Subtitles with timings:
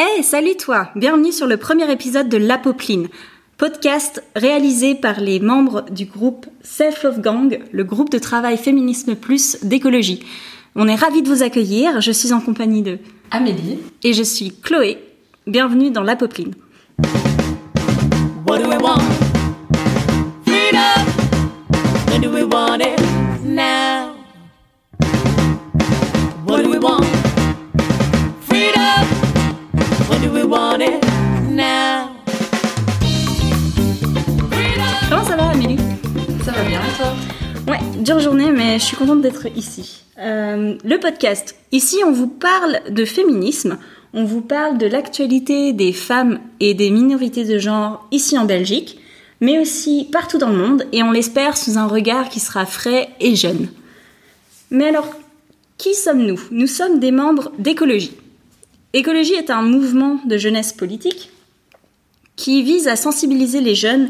[0.00, 3.08] Hey, salut toi Bienvenue sur le premier épisode de L'Apopline,
[3.56, 9.16] podcast réalisé par les membres du groupe Self Love Gang, le groupe de travail Féminisme
[9.16, 10.24] Plus d'écologie.
[10.76, 13.00] On est ravis de vous accueillir, je suis en compagnie de
[13.32, 14.98] Amélie et je suis Chloé.
[15.48, 16.54] Bienvenue dans L'Apopline.
[36.48, 37.14] Ça va bien toi
[37.68, 40.04] Ouais, dure journée, mais je suis contente d'être ici.
[40.18, 41.54] Euh, le podcast.
[41.72, 43.76] Ici, on vous parle de féminisme,
[44.14, 48.98] on vous parle de l'actualité des femmes et des minorités de genre ici en Belgique,
[49.42, 53.10] mais aussi partout dans le monde, et on l'espère sous un regard qui sera frais
[53.20, 53.68] et jeune.
[54.70, 55.10] Mais alors,
[55.76, 56.40] qui sommes-nous?
[56.50, 58.16] Nous sommes des membres d'Écologie.
[58.94, 61.28] Écologie est un mouvement de jeunesse politique
[62.36, 64.08] qui vise à sensibiliser les jeunes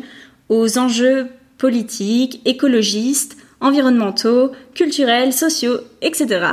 [0.48, 1.27] aux enjeux
[1.59, 6.47] politiques, écologistes, environnementaux, culturels, sociaux, etc.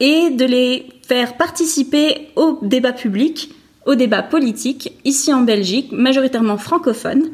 [0.00, 3.54] Et de les faire participer au débat public,
[3.86, 7.30] au débat politique, ici en Belgique, majoritairement francophone.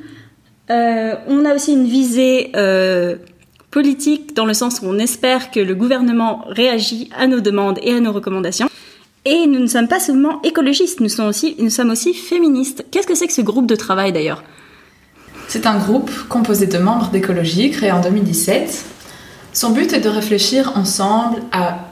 [0.70, 3.16] Euh, on a aussi une visée euh,
[3.70, 7.92] politique dans le sens où on espère que le gouvernement réagit à nos demandes et
[7.92, 8.68] à nos recommandations.
[9.24, 12.86] Et nous ne sommes pas seulement écologistes, nous sommes aussi, nous sommes aussi féministes.
[12.90, 14.42] Qu'est-ce que c'est que ce groupe de travail d'ailleurs?
[15.52, 18.84] C'est un groupe composé de membres d'écologie créé en 2017.
[19.52, 21.88] Son but est de réfléchir ensemble à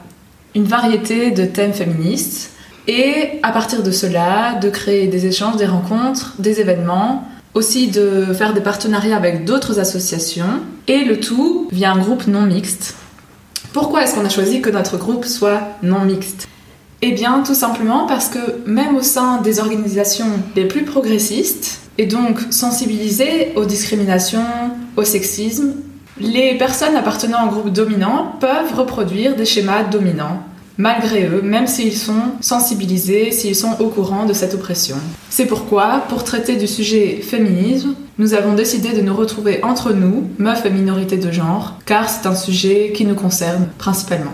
[0.55, 2.51] une variété de thèmes féministes
[2.87, 8.27] et à partir de cela de créer des échanges, des rencontres, des événements, aussi de
[8.33, 12.95] faire des partenariats avec d'autres associations et le tout via un groupe non mixte.
[13.73, 16.47] Pourquoi est-ce qu'on a choisi que notre groupe soit non mixte?
[17.01, 22.05] Eh bien tout simplement parce que même au sein des organisations les plus progressistes et
[22.05, 24.43] donc sensibilisées aux discriminations,
[24.97, 25.75] au sexisme,
[26.19, 30.43] les personnes appartenant au groupe dominant peuvent reproduire des schémas dominants,
[30.77, 34.97] malgré eux, même s'ils sont sensibilisés, s'ils sont au courant de cette oppression.
[35.29, 40.27] C'est pourquoi, pour traiter du sujet féminisme, nous avons décidé de nous retrouver entre nous,
[40.37, 44.33] meufs et minorités de genre, car c'est un sujet qui nous concerne principalement.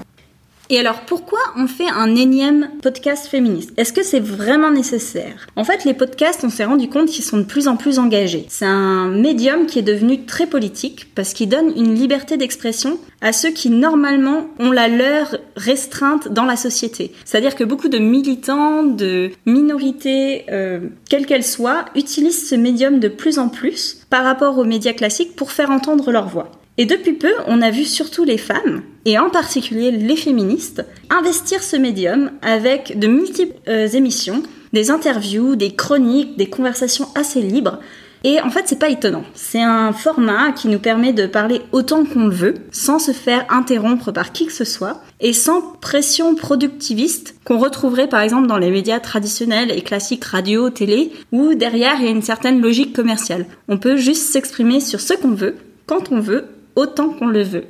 [0.69, 3.71] Et alors pourquoi on fait un énième podcast féministe?
[3.77, 5.45] Est-ce que c'est vraiment nécessaire?
[5.55, 8.45] En fait, les podcasts, on s'est rendu compte qu'ils sont de plus en plus engagés.
[8.49, 13.31] C'est un médium qui est devenu très politique parce qu'il donne une liberté d'expression à
[13.31, 17.11] ceux qui normalement ont la leur restreinte dans la société.
[17.25, 23.07] C'est-à-dire que beaucoup de militants, de minorités, euh, quelles qu'elles soient, utilisent ce médium de
[23.07, 26.51] plus en plus par rapport aux médias classiques pour faire entendre leur voix.
[26.77, 31.63] Et depuis peu, on a vu surtout les femmes, et en particulier les féministes, investir
[31.63, 34.43] ce médium avec de multiples euh, émissions,
[34.73, 37.79] des interviews, des chroniques, des conversations assez libres.
[38.25, 39.23] Et en fait, c'est pas étonnant.
[39.35, 43.45] C'est un format qui nous permet de parler autant qu'on le veut, sans se faire
[43.49, 48.57] interrompre par qui que ce soit, et sans pression productiviste qu'on retrouverait par exemple dans
[48.57, 52.95] les médias traditionnels et classiques radio, télé, où derrière il y a une certaine logique
[52.95, 53.45] commerciale.
[53.69, 57.65] On peut juste s'exprimer sur ce qu'on veut, quand on veut, autant qu'on le veut.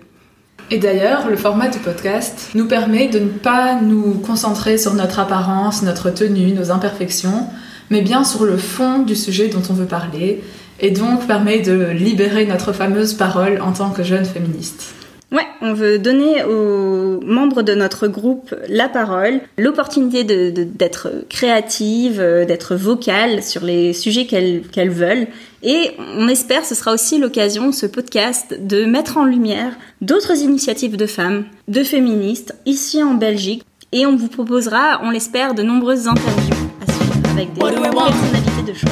[0.71, 5.19] Et d'ailleurs, le format du podcast nous permet de ne pas nous concentrer sur notre
[5.19, 7.47] apparence, notre tenue, nos imperfections,
[7.91, 10.43] mais bien sur le fond du sujet dont on veut parler,
[10.79, 14.95] et donc permet de libérer notre fameuse parole en tant que jeune féministe.
[15.31, 22.19] Ouais, on veut donner aux membres de notre groupe la parole, l'opportunité d'être de, créative,
[22.19, 25.27] euh, d'être vocale sur les sujets qu'elles veulent.
[25.63, 30.95] Et on espère, ce sera aussi l'occasion, ce podcast, de mettre en lumière d'autres initiatives
[30.95, 33.63] de femmes, de féministes, ici en Belgique.
[33.91, 38.73] Et on vous proposera, on l'espère, de nombreuses interviews à suivre avec des personnalités de
[38.73, 38.91] choix.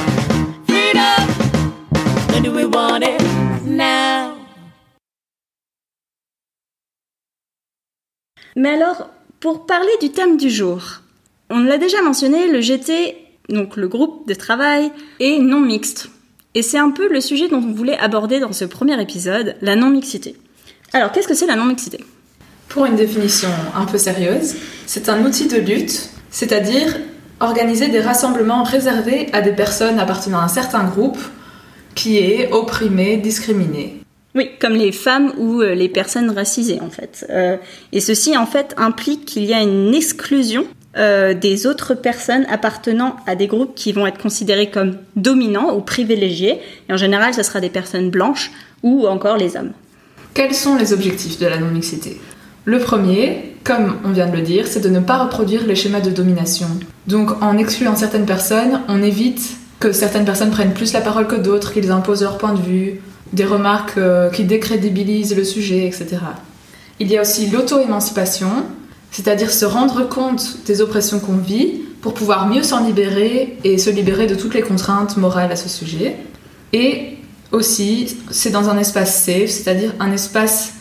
[8.56, 9.10] Mais alors,
[9.40, 11.00] pour parler du thème du jour,
[11.50, 13.16] on l'a déjà mentionné, le GT,
[13.48, 14.90] donc le groupe de travail,
[15.20, 16.08] est non mixte.
[16.54, 19.74] Et c'est un peu le sujet dont on voulait aborder dans ce premier épisode, la
[19.74, 20.36] non-mixité.
[20.92, 22.04] Alors, qu'est-ce que c'est la non-mixité?
[22.68, 24.54] Pour une définition un peu sérieuse,
[24.86, 26.96] c'est un outil de lutte, c'est-à-dire
[27.40, 31.18] organiser des rassemblements réservés à des personnes appartenant à un certain groupe
[31.96, 34.03] qui est opprimé, discriminé.
[34.34, 37.26] Oui, comme les femmes ou euh, les personnes racisées en fait.
[37.30, 37.56] Euh,
[37.92, 40.66] et ceci en fait implique qu'il y a une exclusion
[40.96, 45.80] euh, des autres personnes appartenant à des groupes qui vont être considérés comme dominants ou
[45.80, 46.60] privilégiés.
[46.88, 48.50] Et en général, ce sera des personnes blanches
[48.82, 49.72] ou encore les hommes.
[50.34, 52.20] Quels sont les objectifs de la non-mixité?
[52.64, 56.00] Le premier, comme on vient de le dire, c'est de ne pas reproduire les schémas
[56.00, 56.66] de domination.
[57.06, 61.36] Donc en excluant certaines personnes, on évite que certaines personnes prennent plus la parole que
[61.36, 63.00] d'autres, qu'ils imposent leur point de vue,
[63.34, 66.16] des remarques euh, qui décrédibilisent le sujet, etc.
[67.00, 68.64] Il y a aussi l'auto-émancipation,
[69.10, 73.90] c'est-à-dire se rendre compte des oppressions qu'on vit pour pouvoir mieux s'en libérer et se
[73.90, 76.16] libérer de toutes les contraintes morales à ce sujet.
[76.72, 77.18] Et
[77.50, 80.74] aussi, c'est dans un espace safe, c'est-à-dire un espace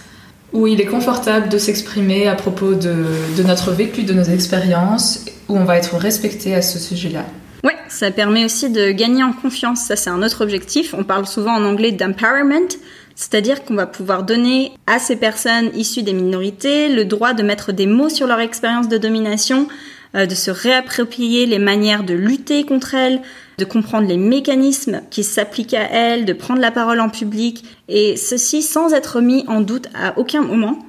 [0.52, 5.26] où il est confortable de s'exprimer à propos de, de notre vécu, de nos expériences,
[5.50, 7.26] où on va être respecté à ce sujet-là.
[7.64, 9.86] Ouais, ça permet aussi de gagner en confiance.
[9.86, 10.94] Ça, c'est un autre objectif.
[10.94, 12.68] On parle souvent en anglais d'empowerment,
[13.16, 17.72] c'est-à-dire qu'on va pouvoir donner à ces personnes issues des minorités le droit de mettre
[17.72, 19.70] des mots sur leur expérience de domination,
[20.16, 23.22] euh, de se réapproprier les manières de lutter contre elles,
[23.58, 28.18] de comprendre les mécanismes qui s'appliquent à elles, de prendre la parole en public, et
[28.18, 30.80] ceci sans être mis en doute à aucun moment.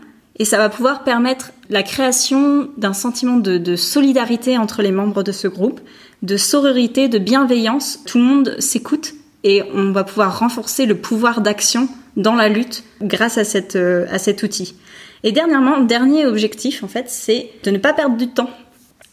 [0.40, 5.22] Et ça va pouvoir permettre la création d'un sentiment de, de, solidarité entre les membres
[5.22, 5.80] de ce groupe,
[6.24, 8.00] de sororité, de bienveillance.
[8.06, 12.82] Tout le monde s'écoute et on va pouvoir renforcer le pouvoir d'action dans la lutte
[13.02, 13.42] grâce à,
[13.76, 14.74] euh, à cet outil.
[15.22, 18.50] Et dernièrement, dernier objectif en fait, c'est de ne pas perdre du temps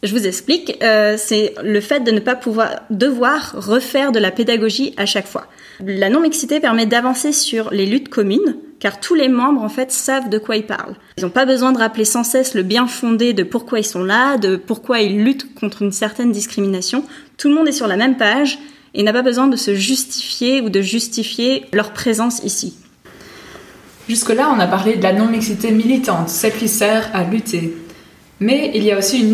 [0.03, 4.31] je vous explique, euh, c'est le fait de ne pas pouvoir devoir refaire de la
[4.31, 5.45] pédagogie à chaque fois.
[5.85, 10.29] La non-mixité permet d'avancer sur les luttes communes, car tous les membres en fait savent
[10.29, 10.95] de quoi ils parlent.
[11.17, 14.03] Ils n'ont pas besoin de rappeler sans cesse le bien fondé de pourquoi ils sont
[14.03, 17.03] là, de pourquoi ils luttent contre une certaine discrimination.
[17.37, 18.59] Tout le monde est sur la même page
[18.93, 22.75] et n'a pas besoin de se justifier ou de justifier leur présence ici.
[24.07, 27.75] Jusque-là, on a parlé de la non-mixité militante, celle qui sert à lutter.
[28.39, 29.25] Mais il y a aussi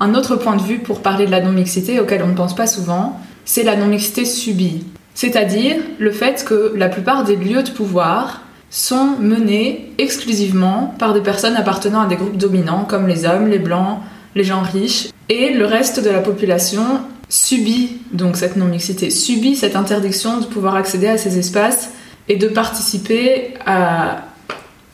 [0.00, 2.66] un autre point de vue pour parler de la non-mixité auquel on ne pense pas
[2.66, 4.84] souvent, c'est la non-mixité subie.
[5.14, 11.20] C'est-à-dire le fait que la plupart des lieux de pouvoir sont menés exclusivement par des
[11.20, 13.98] personnes appartenant à des groupes dominants comme les hommes, les blancs,
[14.34, 16.84] les gens riches, et le reste de la population
[17.28, 21.90] subit donc cette non-mixité, subit cette interdiction de pouvoir accéder à ces espaces
[22.28, 24.24] et de participer à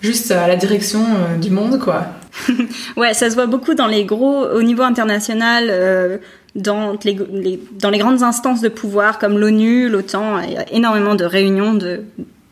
[0.01, 2.07] juste à la direction euh, du monde quoi.
[2.97, 6.19] ouais, ça se voit beaucoup dans les gros, au niveau international, euh,
[6.57, 10.41] dans, les, grandes instances de pouvoir comme l'ONU, l'OTAN.
[10.41, 12.03] Il y a énormément de réunions de,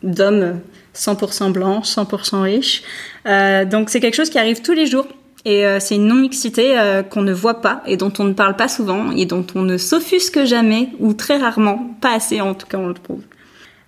[0.02, 0.60] d'hommes
[0.94, 2.82] 100% blancs, 100% riches.
[3.26, 5.06] Euh, donc c'est quelque chose qui arrive tous les jours.
[5.46, 8.56] Et euh, c'est une non-mixité euh, qu'on ne voit pas et dont on ne parle
[8.56, 12.66] pas souvent et dont on ne s'offusque jamais ou très rarement, pas assez en tout
[12.66, 13.20] cas on le trouve.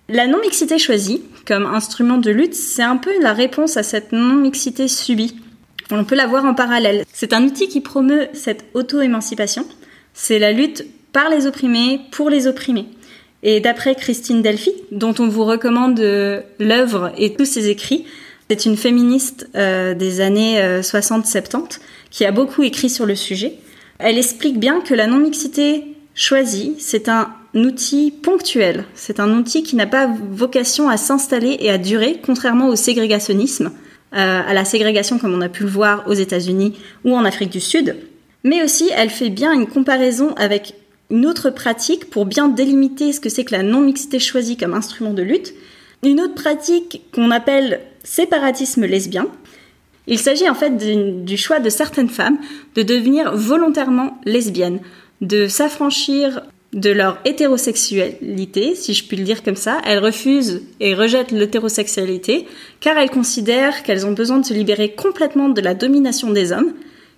[0.07, 4.87] La non-mixité choisie comme instrument de lutte, c'est un peu la réponse à cette non-mixité
[4.87, 5.35] subie.
[5.89, 7.05] On peut la voir en parallèle.
[7.11, 9.65] C'est un outil qui promeut cette auto-émancipation.
[10.19, 10.83] C'est la lutte
[11.13, 12.87] par les opprimés, pour les opprimés.
[13.43, 18.03] Et d'après Christine Delphi, dont on vous recommande euh, l'œuvre et tous ses écrits,
[18.49, 21.59] c'est une féministe euh, des années 60-70 euh,
[22.09, 23.53] qui a beaucoup écrit sur le sujet.
[23.99, 25.83] Elle explique bien que la non-mixité
[26.15, 28.85] choisie, c'est un outil ponctuel.
[28.95, 33.71] C'est un outil qui n'a pas vocation à s'installer et à durer, contrairement au ségrégationnisme.
[34.13, 36.73] À la ségrégation comme on a pu le voir aux États-Unis
[37.03, 37.97] ou en Afrique du Sud,
[38.43, 40.73] mais aussi elle fait bien une comparaison avec
[41.09, 45.13] une autre pratique pour bien délimiter ce que c'est que la non-mixité choisie comme instrument
[45.13, 45.53] de lutte,
[46.03, 49.27] une autre pratique qu'on appelle séparatisme lesbien.
[50.07, 50.77] Il s'agit en fait
[51.25, 52.37] du choix de certaines femmes
[52.75, 54.79] de devenir volontairement lesbiennes,
[55.21, 56.41] de s'affranchir
[56.73, 59.79] de leur hétérosexualité, si je puis le dire comme ça.
[59.85, 62.45] Elles refusent et rejettent l'hétérosexualité
[62.79, 66.73] car elles considèrent qu'elles ont besoin de se libérer complètement de la domination des hommes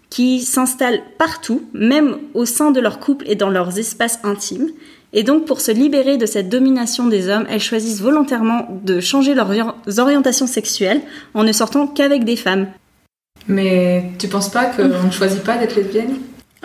[0.09, 4.69] qui s'installent partout, même au sein de leur couple et dans leurs espaces intimes.
[5.13, 9.33] Et donc pour se libérer de cette domination des hommes, elles choisissent volontairement de changer
[9.33, 11.01] leurs orientations sexuelles
[11.33, 12.67] en ne sortant qu'avec des femmes.
[13.47, 16.17] Mais tu penses pas qu'on ne choisit pas d'être lesbienne?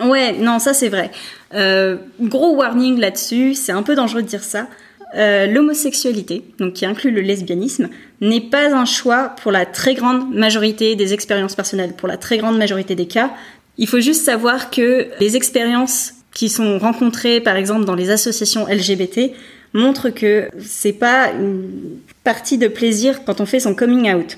[0.03, 1.09] Ouais, non, ça c'est vrai.
[1.53, 4.67] Euh, gros warning là-dessus, c'est un peu dangereux de dire ça.
[5.13, 7.89] Euh, l'homosexualité, donc qui inclut le lesbianisme,
[8.21, 12.37] n'est pas un choix pour la très grande majorité des expériences personnelles, pour la très
[12.37, 13.31] grande majorité des cas.
[13.77, 18.67] Il faut juste savoir que les expériences qui sont rencontrées, par exemple, dans les associations
[18.67, 19.31] LGBT,
[19.73, 24.37] montrent que c'est pas une partie de plaisir quand on fait son coming out.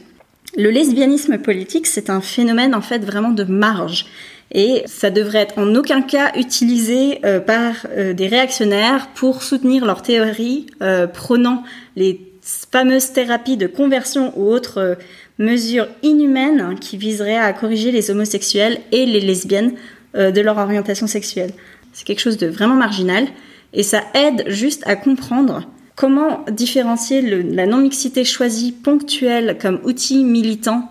[0.58, 4.06] Le lesbianisme politique, c'est un phénomène en fait vraiment de marge
[4.52, 9.86] et ça devrait être en aucun cas utilisé euh, par euh, des réactionnaires pour soutenir
[9.86, 11.64] leur théorie euh, prônant
[11.96, 14.98] les fameuses thérapies de conversion ou autres
[15.38, 19.74] mesures inhumaines qui viseraient à corriger les homosexuels et les lesbiennes
[20.14, 21.52] de leur orientation sexuelle.
[21.92, 23.28] C'est quelque chose de vraiment marginal
[23.74, 30.90] et ça aide juste à comprendre comment différencier la non-mixité choisie ponctuelle comme outil militant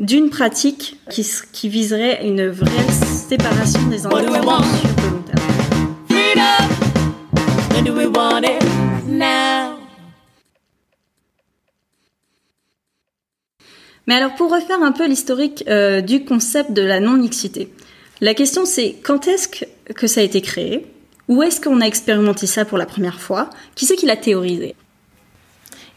[0.00, 4.06] d'une pratique qui, viserait une vraie séparation des
[8.44, 8.62] it?
[9.06, 9.76] Now.
[14.06, 17.70] Mais alors pour refaire un peu l'historique euh, du concept de la non-mixité,
[18.22, 20.86] la question c'est quand est-ce que, que ça a été créé?
[21.28, 23.50] Où est-ce qu'on a expérimenté ça pour la première fois?
[23.76, 24.74] Qui c'est qui l'a théorisé?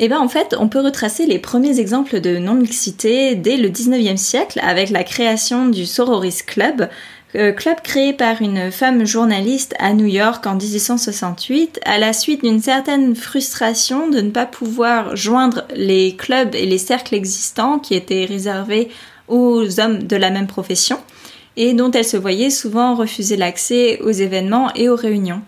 [0.05, 4.17] Eh bien en fait, on peut retracer les premiers exemples de non-mixité dès le 19e
[4.17, 6.89] siècle avec la création du Sororist Club,
[7.35, 12.43] euh, club créé par une femme journaliste à New York en 1868 à la suite
[12.43, 17.95] d'une certaine frustration de ne pas pouvoir joindre les clubs et les cercles existants qui
[17.95, 18.89] étaient réservés
[19.29, 20.99] aux hommes de la même profession
[21.55, 25.43] et dont elle se voyait souvent refuser l'accès aux événements et aux réunions.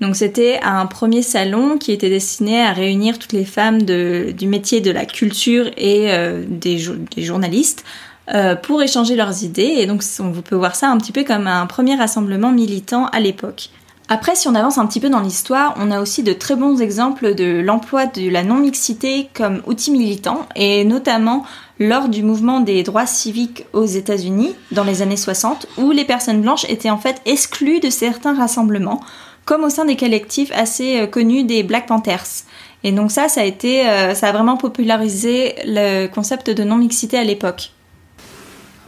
[0.00, 4.80] Donc c'était un premier salon qui était destiné à réunir toutes les femmes du métier
[4.80, 6.78] de la culture et euh, des
[7.18, 7.84] journalistes
[8.32, 9.74] euh, pour échanger leurs idées.
[9.78, 13.20] Et donc on peut voir ça un petit peu comme un premier rassemblement militant à
[13.20, 13.70] l'époque.
[14.12, 16.80] Après, si on avance un petit peu dans l'histoire, on a aussi de très bons
[16.80, 21.44] exemples de l'emploi de la non-mixité comme outil militant, et notamment
[21.78, 26.42] lors du mouvement des droits civiques aux États-Unis dans les années 60, où les personnes
[26.42, 29.00] blanches étaient en fait exclues de certains rassemblements,
[29.44, 32.44] comme au sein des collectifs assez euh, connus des Black Panthers.
[32.84, 37.18] Et donc ça, ça a été, euh, ça a vraiment popularisé le concept de non-mixité
[37.18, 37.72] à l'époque.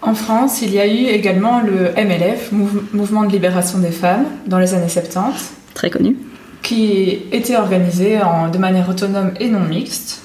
[0.01, 4.25] En France, il y a eu également le MLF, Mouve- Mouvement de libération des femmes,
[4.47, 6.17] dans les années 70, Très connu.
[6.63, 10.23] qui était organisé en- de manière autonome et non mixte.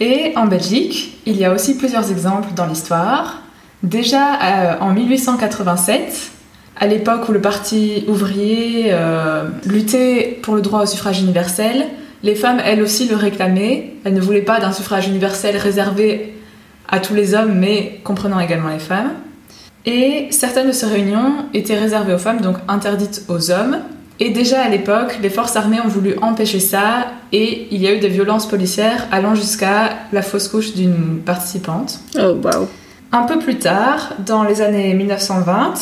[0.00, 3.42] Et en Belgique, il y a aussi plusieurs exemples dans l'histoire.
[3.82, 6.31] Déjà euh, en 1887,
[6.78, 11.86] à l'époque où le Parti ouvrier euh, luttait pour le droit au suffrage universel,
[12.22, 13.94] les femmes, elles aussi, le réclamaient.
[14.04, 16.34] Elles ne voulaient pas d'un suffrage universel réservé
[16.88, 19.10] à tous les hommes, mais comprenant également les femmes.
[19.86, 23.78] Et certaines de ces réunions étaient réservées aux femmes, donc interdites aux hommes.
[24.20, 27.92] Et déjà à l'époque, les forces armées ont voulu empêcher ça, et il y a
[27.92, 31.98] eu des violences policières allant jusqu'à la fausse couche d'une participante.
[32.16, 32.68] Oh wow.
[33.10, 35.74] Un peu plus tard, dans les années 1920,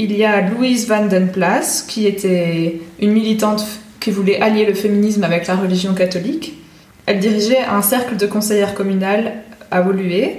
[0.00, 3.62] il y a Louise Van Den Plas, qui était une militante
[4.00, 6.54] qui voulait allier le féminisme avec la religion catholique.
[7.04, 10.30] Elle dirigeait un cercle de conseillères communales à Woluwe,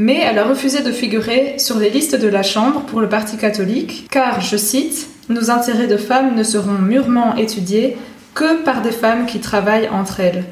[0.00, 3.36] mais elle a refusé de figurer sur les listes de la Chambre pour le Parti
[3.36, 7.96] catholique, car, je cite, Nos intérêts de femmes ne seront mûrement étudiés
[8.34, 10.44] que par des femmes qui travaillent entre elles.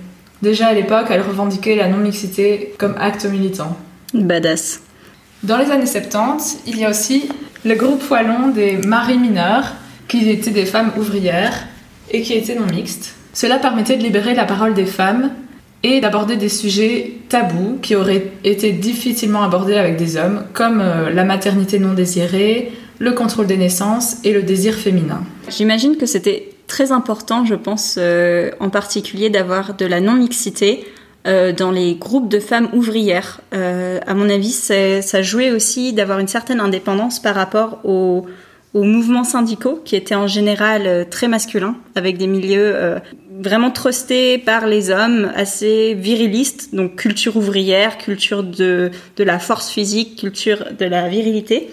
[0.42, 3.76] Déjà à l'époque, elle revendiquait la non-mixité comme acte militant.
[4.14, 4.82] Badass.
[5.42, 7.28] Dans les années 70, il y a aussi
[7.66, 9.74] le groupe wallon des maris mineurs,
[10.06, 11.66] qui étaient des femmes ouvrières
[12.12, 13.14] et qui étaient non mixtes.
[13.32, 15.32] Cela permettait de libérer la parole des femmes
[15.82, 21.10] et d'aborder des sujets tabous qui auraient été difficilement abordés avec des hommes, comme euh,
[21.10, 25.22] la maternité non désirée, le contrôle des naissances et le désir féminin.
[25.50, 30.84] J'imagine que c'était très important, je pense, euh, en particulier d'avoir de la non-mixité
[31.26, 33.40] euh, dans les groupes de femmes ouvrières.
[33.54, 38.26] Euh, à mon avis, ça jouait aussi d'avoir une certaine indépendance par rapport aux,
[38.74, 42.98] aux mouvements syndicaux qui étaient en général euh, très masculins, avec des milieux euh,
[43.40, 49.70] vraiment trustés par les hommes, assez virilistes, donc culture ouvrière, culture de, de la force
[49.70, 51.70] physique, culture de la virilité.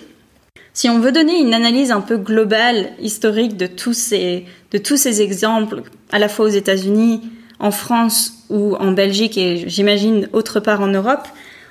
[0.74, 4.98] Si on veut donner une analyse un peu globale, historique de tous ces, de tous
[4.98, 7.22] ces exemples, à la fois aux États-Unis,
[7.64, 11.28] en France ou en Belgique et j'imagine autre part en Europe,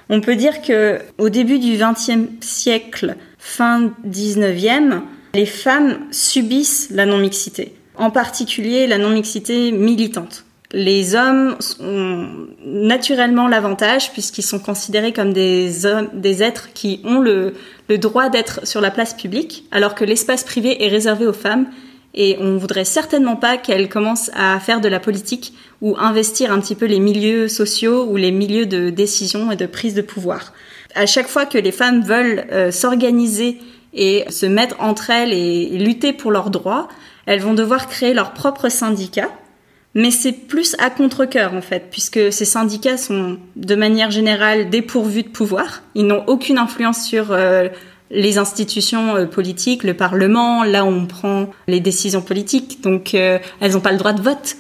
[0.09, 5.03] on peut dire que au début du XXe siècle, fin 19e,
[5.35, 7.75] les femmes subissent la non-mixité.
[7.95, 10.47] En particulier la non-mixité militante.
[10.73, 12.27] Les hommes ont
[12.65, 17.53] naturellement l'avantage puisqu'ils sont considérés comme des hommes, des êtres qui ont le,
[17.91, 21.67] le droit d'être sur la place publique, alors que l'espace privé est réservé aux femmes
[22.15, 26.61] et on voudrait certainement pas qu'elles commencent à faire de la politique ou investir un
[26.61, 30.53] petit peu les milieux sociaux ou les milieux de décision et de prise de pouvoir.
[30.95, 33.59] À chaque fois que les femmes veulent euh, s'organiser
[33.95, 36.89] et se mettre entre elles et, lutter pour leurs droits,
[37.27, 39.31] elles vont devoir créer leur propre syndicat.
[39.95, 45.23] Mais c'est plus à contre-cœur en fait, puisque ces syndicats sont de manière générale dépourvus
[45.23, 45.83] de pouvoir.
[45.95, 47.69] Ils n'ont aucune influence sur euh,
[48.13, 52.83] les institutions euh, politiques, le Parlement, là où on prend les décisions politiques.
[52.83, 54.57] Donc euh, elles n'ont pas le droit de vote.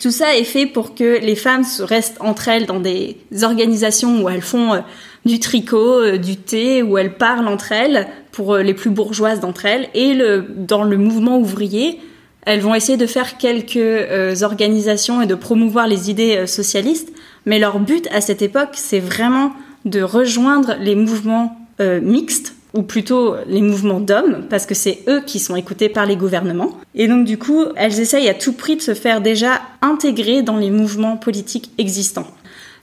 [0.00, 4.28] Tout ça est fait pour que les femmes restent entre elles dans des organisations où
[4.28, 4.80] elles font euh,
[5.24, 9.88] du tricot, du thé, où elles parlent entre elles pour les plus bourgeoises d'entre elles.
[9.94, 12.00] Et le, dans le mouvement ouvrier,
[12.42, 17.12] elles vont essayer de faire quelques organisations et de promouvoir les idées socialistes.
[17.44, 19.52] Mais leur but à cette époque, c'est vraiment
[19.84, 25.38] de rejoindre les mouvements mixtes ou plutôt les mouvements d'hommes, parce que c'est eux qui
[25.38, 26.78] sont écoutés par les gouvernements.
[26.94, 30.56] Et donc du coup, elles essayent à tout prix de se faire déjà intégrer dans
[30.56, 32.26] les mouvements politiques existants.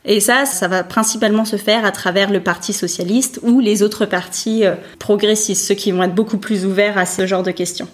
[0.05, 4.05] Et ça, ça va principalement se faire à travers le Parti socialiste ou les autres
[4.05, 7.87] partis euh, progressistes, ceux qui vont être beaucoup plus ouverts à ce genre de questions.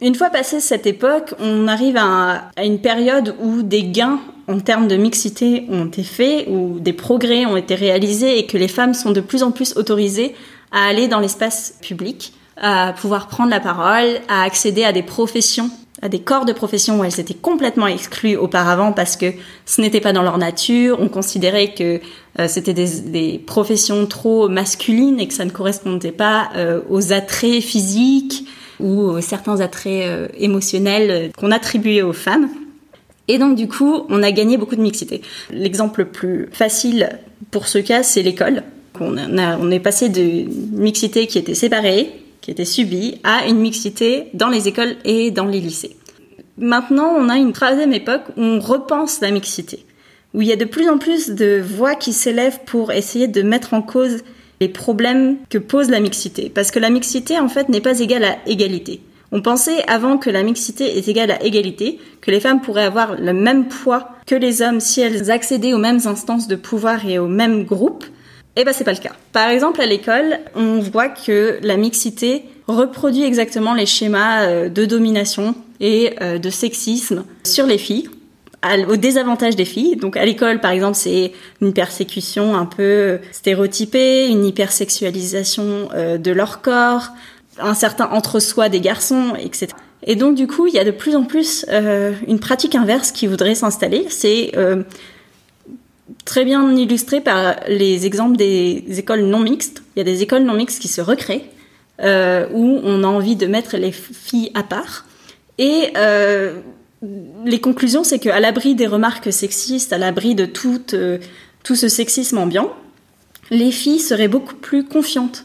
[0.00, 4.60] Une fois passée cette époque, on arrive à, à une période où des gains en
[4.60, 8.68] termes de mixité ont été faits, où des progrès ont été réalisés et que les
[8.68, 10.34] femmes sont de plus en plus autorisées
[10.72, 15.70] à aller dans l'espace public, à pouvoir prendre la parole, à accéder à des professions,
[16.02, 19.26] à des corps de profession où elles étaient complètement exclues auparavant parce que
[19.66, 22.00] ce n'était pas dans leur nature, on considérait que
[22.38, 27.12] euh, c'était des, des, professions trop masculines et que ça ne correspondait pas euh, aux
[27.12, 28.46] attraits physiques
[28.78, 32.48] ou certains attraits euh, émotionnels qu'on attribuait aux femmes.
[33.28, 35.22] Et donc du coup, on a gagné beaucoup de mixité.
[35.50, 37.10] L'exemple le plus facile
[37.50, 38.62] pour ce cas, c'est l'école.
[38.98, 44.48] On, est passé de mixité qui était séparée, qui était subie, à une mixité dans
[44.48, 45.96] les écoles et dans les lycées.
[46.58, 49.84] Maintenant, on a une troisième époque où on repense la mixité,
[50.34, 53.42] où il y a de plus en plus de voix qui s'élèvent pour essayer de
[53.42, 54.22] mettre en cause
[54.60, 56.50] les problèmes que pose la mixité.
[56.54, 59.00] Parce que la mixité, en fait, n'est pas égale à égalité.
[59.32, 63.14] On pensait avant que la mixité est égale à égalité, que les femmes pourraient avoir
[63.14, 67.18] le même poids que les hommes si elles accédaient aux mêmes instances de pouvoir et
[67.18, 68.04] aux mêmes groupes.
[68.56, 69.12] Eh ben c'est pas le cas.
[69.32, 74.84] Par exemple à l'école, on voit que la mixité reproduit exactement les schémas euh, de
[74.84, 78.08] domination et euh, de sexisme sur les filles
[78.88, 79.96] au désavantage des filles.
[79.96, 86.30] Donc à l'école, par exemple, c'est une persécution un peu stéréotypée, une hypersexualisation euh, de
[86.30, 87.08] leur corps,
[87.58, 89.68] un certain entre-soi des garçons, etc.
[90.02, 93.12] Et donc du coup, il y a de plus en plus euh, une pratique inverse
[93.12, 94.06] qui voudrait s'installer.
[94.08, 94.82] C'est euh,
[96.24, 99.82] très bien illustré par les exemples des écoles non mixtes.
[99.94, 101.42] Il y a des écoles non mixtes qui se recréent,
[102.02, 105.04] euh, où on a envie de mettre les filles à part.
[105.58, 106.60] Et euh,
[107.44, 111.18] les conclusions, c'est qu'à l'abri des remarques sexistes, à l'abri de tout, euh,
[111.62, 112.72] tout ce sexisme ambiant,
[113.50, 115.44] les filles seraient beaucoup plus confiantes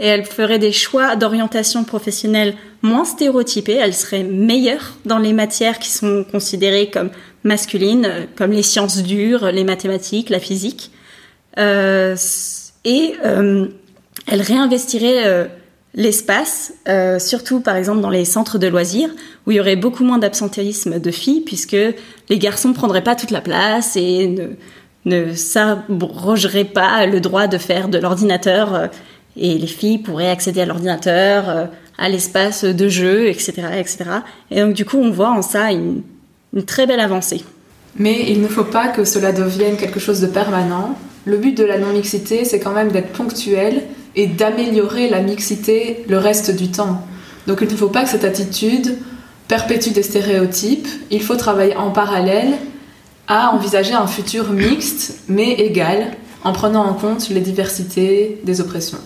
[0.00, 5.78] et elles feraient des choix d'orientation professionnelle moins stéréotypés, elles seraient meilleures dans les matières
[5.78, 7.10] qui sont considérées comme
[7.44, 10.90] masculines, comme les sciences dures, les mathématiques, la physique.
[11.58, 12.16] Euh,
[12.84, 13.68] et euh,
[14.26, 15.46] elles réinvestiraient euh,
[15.94, 16.72] l'espace,
[17.20, 19.10] surtout par exemple dans les centres de loisirs,
[19.46, 21.76] où il y aurait beaucoup moins d'absentéisme de filles, puisque
[22.28, 24.34] les garçons ne prendraient pas toute la place et
[25.04, 28.90] ne, s'abrogeraient pas le droit de faire de l'ordinateur
[29.36, 33.98] et les filles pourraient accéder à l'ordinateur, à l'espace de jeu, etc., etc.
[34.50, 36.02] Et donc du coup, on voit en ça une,
[36.54, 37.44] une très belle avancée.
[37.96, 40.98] Mais il ne faut pas que cela devienne quelque chose de permanent.
[41.26, 43.82] Le but de la non-mixité, c'est quand même d'être ponctuel
[44.16, 47.06] et d'améliorer la mixité le reste du temps.
[47.46, 48.98] Donc il ne faut pas que cette attitude
[49.48, 50.88] perpétue des stéréotypes.
[51.10, 52.54] Il faut travailler en parallèle
[53.26, 56.12] à envisager un futur mixte mais égal
[56.42, 58.98] en prenant en compte les diversités des oppressions.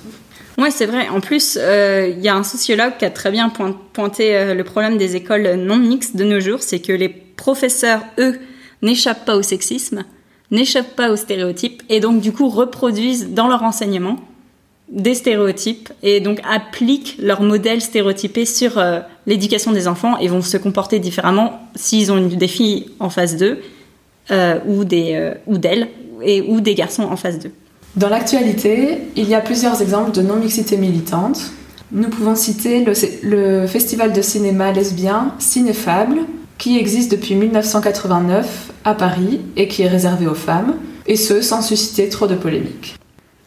[0.58, 1.08] Oui, c'est vrai.
[1.08, 3.52] En plus, euh, il y a un sociologue qui a très bien
[3.92, 8.02] pointé euh, le problème des écoles non mixtes de nos jours, c'est que les professeurs,
[8.18, 8.38] eux,
[8.82, 10.04] n'échappent pas au sexisme,
[10.50, 14.18] n'échappent pas aux stéréotypes, et donc du coup reproduisent dans leur enseignement
[14.90, 20.42] des stéréotypes et donc appliquent leur modèle stéréotypé sur euh, l'éducation des enfants et vont
[20.42, 23.58] se comporter différemment s'ils ont des filles en face d'eux
[24.30, 25.88] euh, euh, ou d'elles
[26.22, 27.52] et ou des garçons en face d'eux.
[27.96, 31.40] Dans l'actualité, il y a plusieurs exemples de non-mixité militante.
[31.92, 36.20] Nous pouvons citer le, le, festival de cinéma lesbien Cinéfable,
[36.58, 40.74] qui existe depuis 1989 à Paris et qui est réservé aux femmes,
[41.06, 42.96] et ce sans susciter trop de polémiques.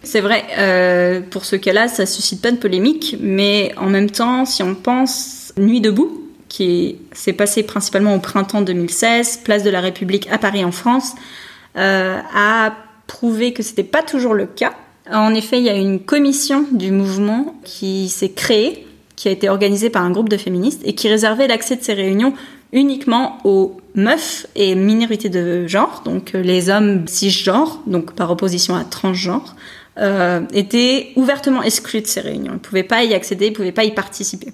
[0.03, 4.45] C'est vrai, euh, pour ce cas-là, ça suscite pas de polémique, mais en même temps,
[4.45, 9.79] si on pense Nuit debout, qui s'est passé principalement au printemps 2016, place de la
[9.79, 11.13] République à Paris en France,
[11.77, 12.73] euh, a
[13.07, 14.73] prouvé que c'était pas toujours le cas.
[15.11, 19.49] En effet, il y a une commission du mouvement qui s'est créée, qui a été
[19.49, 22.33] organisée par un groupe de féministes et qui réservait l'accès de ces réunions
[22.73, 28.83] uniquement aux meufs et minorités de genre, donc les hommes cisgenres, donc par opposition à
[28.83, 29.55] transgenres,
[29.97, 32.53] euh, étaient ouvertement exclus de ces réunions.
[32.53, 34.53] Ils ne pouvaient pas y accéder, ils ne pouvaient pas y participer.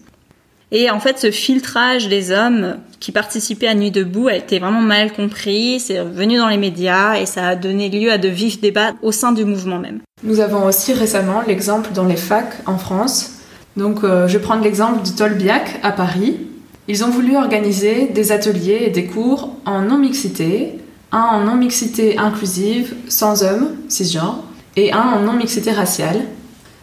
[0.71, 4.81] Et en fait, ce filtrage des hommes qui participaient à Nuit debout a été vraiment
[4.81, 8.59] mal compris, c'est venu dans les médias et ça a donné lieu à de vifs
[8.59, 9.99] débats au sein du mouvement même.
[10.23, 13.35] Nous avons aussi récemment l'exemple dans les facs en France.
[13.77, 16.37] Donc, euh, je vais prendre l'exemple de Tolbiac à Paris.
[16.87, 20.79] Ils ont voulu organiser des ateliers et des cours en non-mixité,
[21.11, 24.43] un en non-mixité inclusive, sans hommes, cisgenres,
[24.77, 26.21] et un en non-mixité raciale.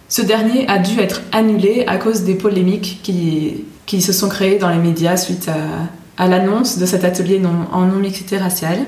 [0.08, 4.58] Ce dernier a dû être annulé à cause des polémiques qui, qui se sont créées
[4.58, 5.48] dans les médias suite
[6.18, 8.80] à, l'annonce de cet atelier non- en non-mixité raciale.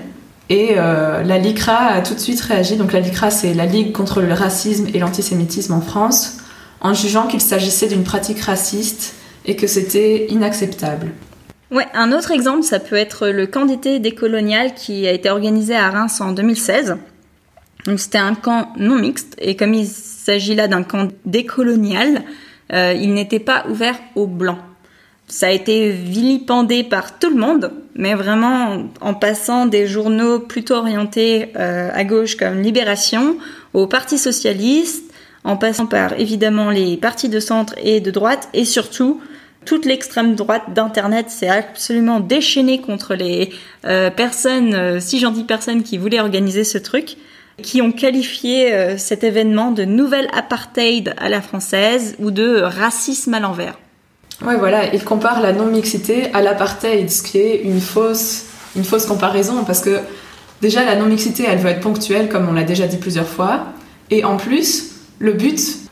[0.48, 2.76] Et euh, la LICRA a tout de suite réagi.
[2.76, 6.37] Donc la LICRA, c'est la Ligue contre le racisme et l'antisémitisme en France,
[6.81, 9.15] en jugeant qu'il s'agissait d'une pratique raciste
[9.47, 11.13] et que c'était inacceptable.
[11.71, 15.75] Ouais, un autre exemple, ça peut être le camp d'été décolonial qui a été organisé
[15.75, 16.97] à Reims en 2016.
[17.87, 22.23] Donc c'était un camp non mixte et comme il s'agit là d'un camp décolonial,
[22.73, 24.59] euh, il n'était pas ouvert aux blancs.
[25.29, 30.75] Ça a été vilipendé par tout le monde, mais vraiment en passant des journaux plutôt
[30.75, 33.37] orientés euh, à gauche comme Libération,
[33.75, 38.65] au Parti socialiste, en passant par évidemment les partis de centre et de droite, et
[38.65, 39.21] surtout
[39.66, 41.29] toute l'extrême droite d'Internet.
[41.29, 43.50] S'est absolument déchaînée contre les
[43.85, 47.18] euh, personnes, euh, si j'en dis personnes, qui voulaient organiser ce truc,
[47.62, 53.35] qui ont qualifié euh, cet événement de nouvelle apartheid à la française ou de racisme
[53.35, 53.79] à l'envers.
[54.44, 58.44] Ouais, voilà, il compare la non-mixité à l'apartheid, ce qui est une fausse,
[58.76, 60.00] une fausse comparaison, parce que
[60.61, 63.68] déjà la non-mixité, elle veut être ponctuelle, comme on l'a déjà dit plusieurs fois,
[64.11, 65.86] et en plus, le but,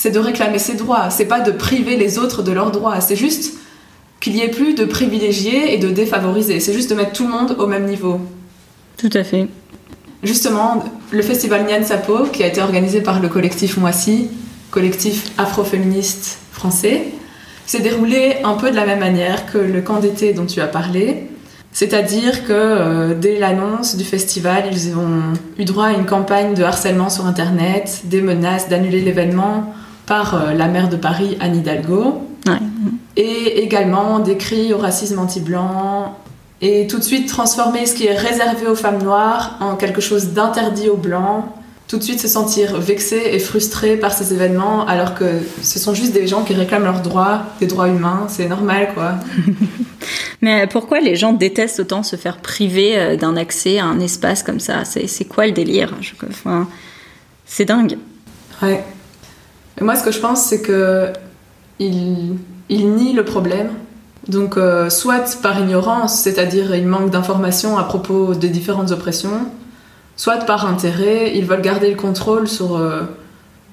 [0.00, 3.16] c'est de réclamer ses droits, c'est pas de priver les autres de leurs droits, c'est
[3.16, 3.58] juste
[4.18, 7.28] qu'il y ait plus de privilégiés et de défavorisés, c'est juste de mettre tout le
[7.28, 8.18] monde au même niveau.
[8.96, 9.46] Tout à fait.
[10.22, 14.30] Justement, le festival Nyan Sapo, qui a été organisé par le collectif Moissy,
[14.70, 17.08] collectif afroféministe français,
[17.66, 20.66] s'est déroulé un peu de la même manière que le camp d'été dont tu as
[20.66, 21.26] parlé.
[21.72, 26.62] C'est-à-dire que euh, dès l'annonce du festival, ils ont eu droit à une campagne de
[26.62, 29.74] harcèlement sur Internet, des menaces d'annuler l'événement
[30.10, 32.58] par euh, la maire de Paris, Anne Hidalgo, Ouais.
[33.16, 36.16] et également des cris au racisme anti-blanc,
[36.60, 40.28] et tout de suite transformer ce qui est réservé aux femmes noires en quelque chose
[40.30, 41.44] d'interdit aux blancs,
[41.86, 45.26] tout de suite se sentir vexé et frustré par ces événements alors que
[45.62, 49.14] ce sont juste des gens qui réclament leurs droits, des droits humains, c'est normal quoi.
[50.42, 54.42] Mais pourquoi les gens détestent autant se faire priver euh, d'un accès à un espace
[54.42, 54.84] comme ça?
[54.84, 55.92] C'est quoi le délire?
[56.28, 56.66] Enfin,
[57.44, 57.96] C'est dingue.
[58.62, 58.82] Ouais.
[59.80, 61.08] Moi ce que je pense c'est que
[61.78, 62.36] il,
[62.68, 63.70] il nie le problème.
[64.28, 69.46] Donc euh, soit par ignorance, c'est-à-dire il manque d'informations à propos des différentes oppressions,
[70.16, 72.76] soit par intérêt, ils veulent garder le contrôle sur...
[72.76, 73.02] euh,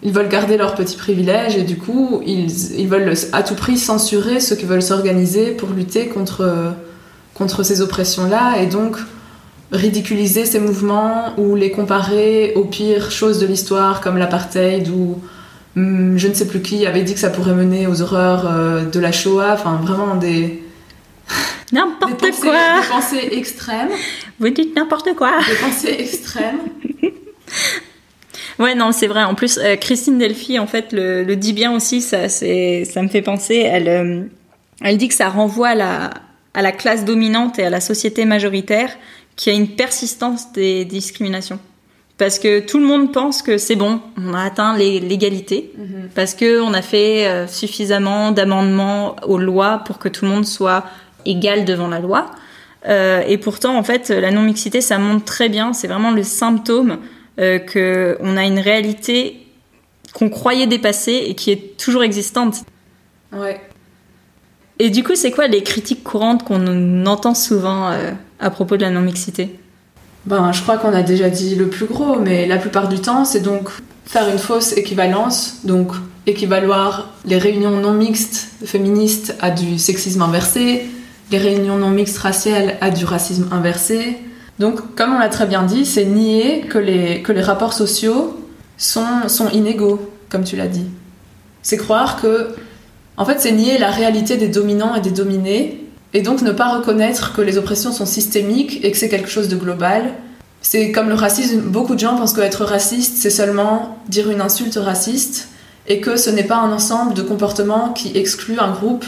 [0.04, 3.78] ils veulent garder leurs petits privilèges et du coup, ils, ils veulent à tout prix
[3.78, 6.74] censurer ceux qui veulent s'organiser pour lutter contre,
[7.34, 8.98] contre ces oppressions-là et donc
[9.72, 15.20] ridiculiser ces mouvements ou les comparer aux pires choses de l'histoire comme l'apartheid ou
[15.78, 19.00] je ne sais plus qui avait dit que ça pourrait mener aux horreurs euh, de
[19.00, 20.64] la Shoah, enfin vraiment des,
[21.72, 23.90] N'importe pensées, quoi des pensées extrêmes,
[24.40, 26.60] Vous dites n'importe quoi des pensées extrêmes.
[28.60, 29.24] Ouais, non, c'est vrai.
[29.24, 32.02] En plus, euh, Christine Delphi, en fait, le, le dit bien aussi.
[32.02, 33.58] Ça, ça me fait penser.
[33.58, 34.22] Elle, euh,
[34.82, 36.10] elle dit que ça renvoie à la,
[36.56, 38.90] à la classe dominante et à la société majoritaire
[39.36, 41.60] qui a une persistance des discriminations.
[42.18, 45.72] Parce que tout le monde pense que c'est bon, on a atteint l'égalité,
[46.16, 50.46] parce que on a fait euh, suffisamment d'amendements aux lois pour que tout le monde
[50.46, 50.84] soit
[51.26, 52.32] égal devant la loi.
[52.88, 56.98] Euh, et pourtant, en fait, la non-mixité, ça montre très bien, c'est vraiment le symptôme
[57.40, 59.48] euh, que on a une réalité
[60.14, 62.64] qu'on croyait dépassée et qui est toujours existante.
[63.32, 63.62] Ouais.
[64.80, 68.82] Et du coup, c'est quoi les critiques courantes qu'on entend souvent euh, à propos de
[68.82, 69.60] la non-mixité?
[70.28, 73.24] Ben, je crois qu'on a déjà dit le plus gros, mais la plupart du temps,
[73.24, 73.70] c'est donc
[74.06, 75.94] faire une fausse équivalence, donc
[76.26, 80.86] équivaloir les réunions non mixtes féministes à du sexisme inversé,
[81.32, 84.18] les réunions non mixtes raciales à du racisme inversé.
[84.60, 88.38] Donc, comme on l'a très bien dit, c'est nier que les, que les rapports sociaux
[88.78, 90.88] sont, sont inégaux, comme tu l'as dit.
[91.62, 92.50] C'est croire que,
[93.16, 96.70] en fait, c'est nier la réalité des dominants et des dominés, et donc ne pas
[96.78, 100.14] reconnaître que les oppressions sont systémiques et que c'est quelque chose de global.
[100.62, 104.76] C'est comme le racisme, beaucoup de gens pensent qu'être raciste, c'est seulement dire une insulte
[104.82, 105.50] raciste,
[105.88, 109.06] et que ce n'est pas un ensemble de comportements qui excluent un groupe.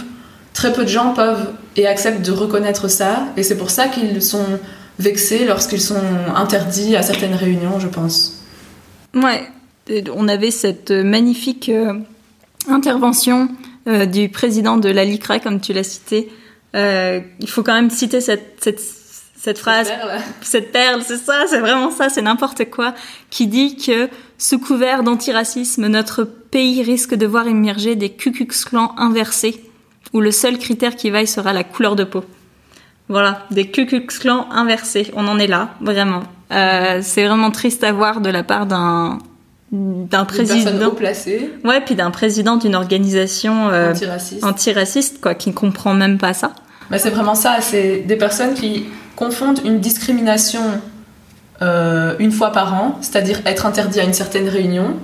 [0.54, 4.22] Très peu de gens peuvent et acceptent de reconnaître ça, et c'est pour ça qu'ils
[4.22, 4.46] sont
[5.00, 6.02] vexés lorsqu'ils sont
[6.36, 8.44] interdits à certaines réunions, je pense.
[9.14, 9.48] Ouais,
[10.14, 11.94] on avait cette magnifique euh,
[12.68, 13.50] intervention
[13.88, 16.30] euh, du président de la LICRA, comme tu l'as cité.
[16.76, 19.92] Euh, il faut quand même citer cette, cette, cette phrase,
[20.42, 22.94] cette perle, c'est ça, c'est vraiment ça, c'est n'importe quoi,
[23.30, 29.64] qui dit que sous couvert d'antiracisme, notre pays risque de voir émerger des Klan inversés,
[30.14, 32.24] où le seul critère qui vaille sera la couleur de peau.
[33.08, 36.24] Voilà, des Klan inversés, on en est là, vraiment.
[36.52, 39.20] Euh, c'est vraiment triste à voir de la part d'un
[39.72, 40.56] d'un président.
[41.64, 44.44] Ouais, puis d'un président d'une organisation euh, antiraciste.
[44.44, 46.54] antiraciste, quoi, qui ne comprend même pas ça.
[46.90, 50.62] Bah, c'est vraiment ça, c'est des personnes qui confondent une discrimination
[51.62, 54.96] euh, une fois par an, c'est-à-dire être interdit à une certaine réunion,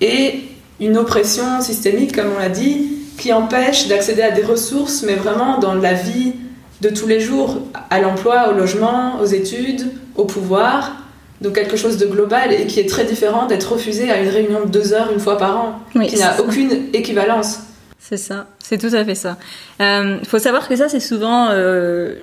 [0.00, 0.42] et
[0.80, 5.58] une oppression systémique, comme on l'a dit, qui empêche d'accéder à des ressources, mais vraiment
[5.58, 6.32] dans la vie
[6.80, 10.92] de tous les jours, à l'emploi, au logement, aux études, au pouvoir.
[11.40, 14.64] Donc quelque chose de global et qui est très différent d'être refusé à une réunion
[14.64, 17.60] de deux heures une fois par an, Oui, qui n'a aucune équivalence.
[17.98, 19.36] C'est ça, c'est tout à fait ça.
[19.80, 22.16] Il faut savoir que ça, c'est souvent euh,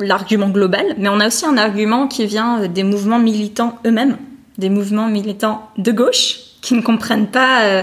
[0.00, 4.16] l'argument global, mais on a aussi un argument qui vient des mouvements militants eux-mêmes,
[4.58, 7.82] des mouvements militants de gauche qui ne comprennent pas euh,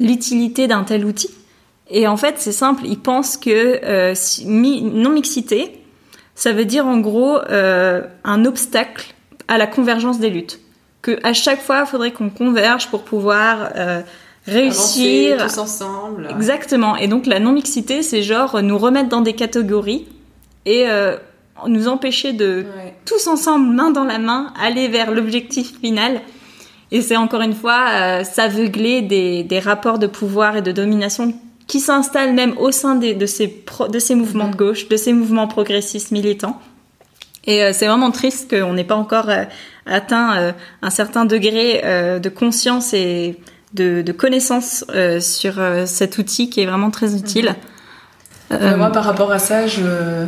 [0.00, 1.30] l'utilité d'un tel outil.
[1.88, 3.50] Et en fait, c'est simple, ils pensent que
[3.84, 5.80] euh, si- non-mixité,
[6.34, 9.14] ça veut dire en gros euh, un obstacle
[9.52, 10.60] à la convergence des luttes.
[11.02, 14.00] Que à chaque fois, il faudrait qu'on converge pour pouvoir euh,
[14.46, 16.28] réussir Avancer tous ensemble.
[16.30, 16.96] Exactement.
[16.96, 20.06] Et donc la non-mixité, c'est genre euh, nous remettre dans des catégories
[20.64, 21.16] et euh,
[21.66, 22.94] nous empêcher de Ouais.
[23.04, 26.20] tous ensemble, main dans la main, aller vers l'objectif final.
[26.90, 31.34] Et c'est encore une fois euh, s'aveugler des, des rapports de pouvoir et de domination
[31.66, 34.96] qui s'installent même au sein des- de, ces pro- de ces mouvements de gauche, de
[34.96, 36.60] ces mouvements progressistes militants.
[37.44, 39.44] Et euh, c'est vraiment triste qu'on n'ait pas encore euh,
[39.86, 40.52] atteint euh,
[40.82, 41.82] un certain degré
[42.20, 43.38] de conscience et
[43.74, 44.84] de, de connaissance
[45.20, 45.54] sur
[45.86, 47.54] cet outil qui est vraiment très utile.
[48.50, 50.26] Euh, Euh, moi, par rapport à ça, je,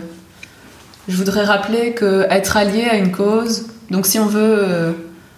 [1.08, 4.94] je voudrais rappeler que être allié à une cause, donc si on veut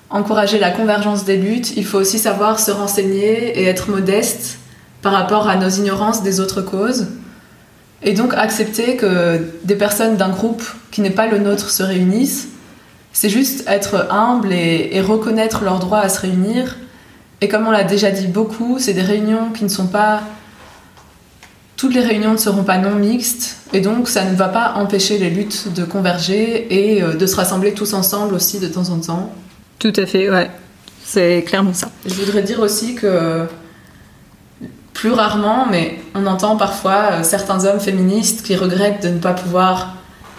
[0.09, 4.59] encourager la convergence des luttes, il faut aussi savoir se renseigner et être modeste
[5.03, 7.09] par rapport à nos ignorances des autres causes.
[8.07, 12.49] Et donc accepter que des personnes d'un groupe qui n'est pas le nôtre se réunissent,
[13.13, 16.77] c'est juste être humble et, et reconnaître leur droit à se réunir.
[17.43, 20.23] Et comme on l'a déjà dit beaucoup, c'est des réunions qui ne sont pas
[21.77, 25.19] toutes les réunions ne seront pas non mixtes et donc ça ne va pas empêcher
[25.19, 28.99] les luttes de converger et euh, de se rassembler tous ensemble aussi de temps en
[28.99, 29.33] temps.
[29.79, 30.51] Tout à fait, ouais.
[31.05, 31.91] C'est clairement ça.
[32.07, 33.47] Je voudrais dire aussi que
[34.97, 39.35] plus rarement, mais on entend parfois euh, certains hommes féministes qui regrettent de ne pas
[39.35, 39.95] pouvoir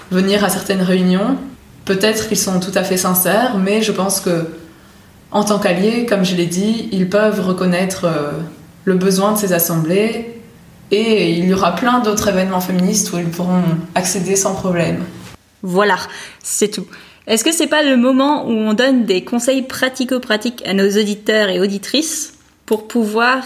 [0.09, 1.37] venir à certaines réunions.
[1.85, 4.47] Peut-être qu'ils sont tout à fait sincères, mais je pense que
[5.31, 8.31] en tant qu'alliés, comme je l'ai dit, ils peuvent reconnaître euh,
[8.85, 10.41] le besoin de ces assemblées
[10.89, 15.03] et il y aura plein d'autres événements féministes où ils pourront accéder sans problème.
[15.61, 15.97] Voilà,
[16.41, 16.87] c'est tout.
[17.27, 21.49] Est-ce que c'est pas le moment où on donne des conseils pratico-pratiques à nos auditeurs
[21.49, 22.33] et auditrices
[22.65, 23.43] pour pouvoir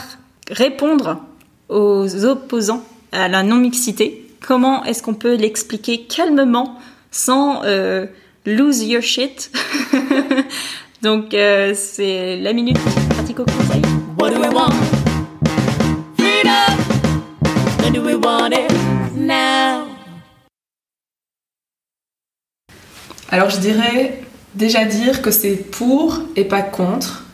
[0.50, 1.22] répondre
[1.70, 6.80] aux opposants à la non-mixité Comment est-ce qu'on peut l'expliquer calmement
[7.12, 8.08] sans euh,
[8.46, 9.52] lose your shit?
[11.04, 12.78] Donc euh, c'est la minute
[13.10, 13.84] pratico-conseil.
[14.20, 14.74] What do we want?
[16.18, 16.78] Freedom.
[17.84, 18.72] When do we want it?
[19.16, 19.86] Now?
[23.30, 24.24] Alors je dirais
[24.56, 27.26] déjà dire que c'est pour et pas contre,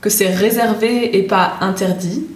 [0.00, 2.26] que c'est réservé et pas interdit.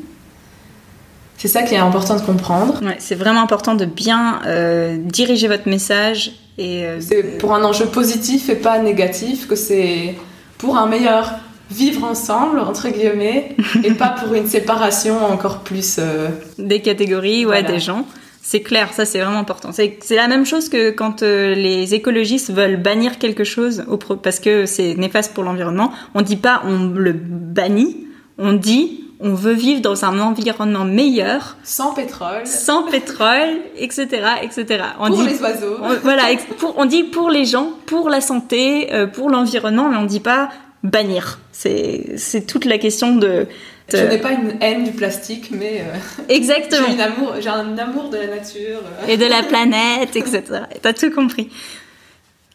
[1.38, 2.80] C'est ça qui est important de comprendre.
[2.82, 7.62] Ouais, c'est vraiment important de bien euh, diriger votre message et euh, C'est pour un
[7.64, 10.16] enjeu positif et pas négatif, que c'est
[10.58, 11.34] pour un meilleur
[11.70, 15.96] vivre ensemble, entre guillemets, et pas pour une séparation encore plus...
[16.00, 17.72] euh, des catégories, ouais, Voilà.
[17.72, 18.04] des gens.
[18.42, 19.70] C'est clair, ça c'est vraiment important.
[19.72, 24.16] C'est la même chose que quand euh, les écologistes veulent bannir quelque chose au pro-
[24.16, 25.92] parce que c'est néfaste pour l'environnement.
[26.14, 28.06] On dit pas on le bannit,
[28.38, 34.06] on dit on veut vivre dans un environnement meilleur, sans pétrole, sans pétrole, etc.,
[34.42, 34.84] etc.
[35.00, 35.76] On pour dit les oiseaux.
[35.82, 36.24] on- voilà,
[36.58, 40.20] pour- on dit pour les gens, pour la santé, euh, pour l'environnement, mais on dit
[40.20, 40.50] pas
[40.84, 41.40] bannir.
[41.52, 43.46] C'est toute la question de,
[43.92, 46.86] Je n'ai pas une haine du plastique, mais euh, exactement.
[47.40, 48.80] j'ai un amour de la nature.
[49.02, 49.06] euh.
[49.08, 50.42] et de la planète, etc.
[50.82, 51.48] T'as tout compris.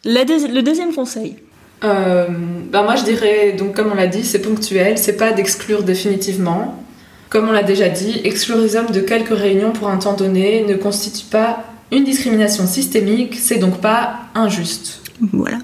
[0.04, 1.36] La le deuxième conseil.
[1.82, 2.26] Euh,
[2.70, 6.82] bah moi je dirais, donc comme on l'a dit, c'est ponctuel, c'est pas d'exclure définitivement.
[7.28, 10.64] Comme on l'a déjà dit, exclure les hommes de quelques réunions pour un temps donné
[10.64, 15.00] ne constitue pas une discrimination systémique, c'est donc pas injuste.
[15.32, 15.58] Voilà.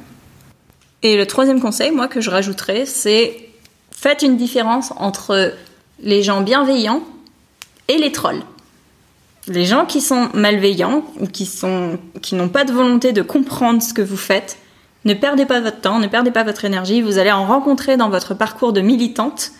[1.02, 3.48] Et le troisième conseil, moi, que je rajouterais, c'est
[3.90, 5.52] faites une différence entre
[6.02, 7.02] les gens bienveillants
[7.88, 8.42] et les trolls.
[9.46, 13.82] Les gens qui sont malveillants ou qui sont qui n'ont pas de volonté de comprendre
[13.82, 14.58] ce que vous faites,
[15.04, 17.02] ne perdez pas votre temps, ne perdez pas votre énergie.
[17.02, 19.52] Vous allez en rencontrer dans votre parcours de militante.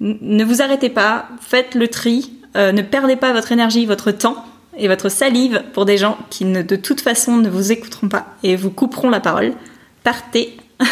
[0.00, 4.44] Ne vous arrêtez pas, faites le tri, euh, ne perdez pas votre énergie, votre temps
[4.76, 8.26] et votre salive pour des gens qui ne, de toute façon ne vous écouteront pas
[8.44, 9.54] et vous couperont la parole.
[10.04, 10.56] Partez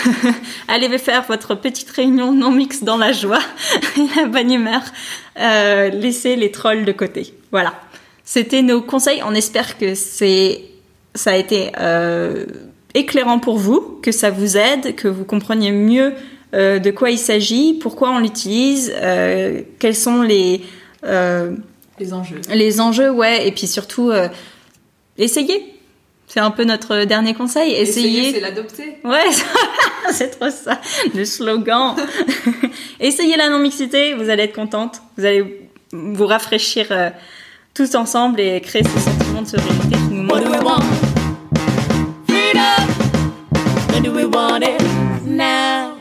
[0.68, 3.42] allez faire votre petite réunion non mixte dans la joie
[3.96, 4.82] et la bonne humeur.
[5.38, 7.34] Euh, laissez les trolls de côté.
[7.52, 7.74] Voilà.
[8.24, 9.22] C'était nos conseils.
[9.24, 10.64] On espère que c'est,
[11.14, 12.46] ça a été euh,
[12.96, 16.14] éclairant pour vous, que ça vous aide, que vous compreniez mieux
[16.54, 20.62] euh, de quoi il s'agit, pourquoi on l'utilise, euh, quels sont les
[21.04, 21.52] euh,
[22.00, 22.40] Les enjeux.
[22.52, 24.28] les enjeux, ouais, et puis surtout euh,
[25.18, 25.72] essayez.
[26.28, 27.72] C'est un peu notre dernier conseil.
[27.74, 28.32] Essayer, Essayez.
[28.32, 28.98] c'est l'adopter.
[29.04, 29.22] Ouais,
[30.10, 30.80] c'est trop ça,
[31.14, 31.94] le slogan.
[33.00, 35.02] Essayez la non-mixité, vous allez être contente.
[35.16, 37.10] Vous allez vous rafraîchir euh,
[37.74, 40.82] tous ensemble et créer ce sentiment de sérénité qui nous What manque.
[43.96, 44.78] When do we want it?
[45.24, 45.96] Now?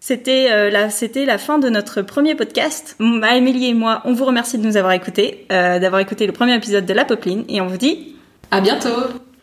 [0.00, 2.96] C'était euh, la, c'était la fin de notre premier podcast.
[2.98, 6.56] Amélie et moi, on vous remercie de nous avoir écoutés, euh, d'avoir écouté le premier
[6.56, 8.16] épisode de La Popeline, et on vous dit
[8.50, 8.88] À bientôt